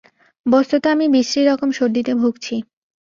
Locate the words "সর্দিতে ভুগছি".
1.71-2.55